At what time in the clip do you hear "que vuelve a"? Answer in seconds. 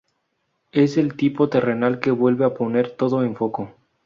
1.99-2.55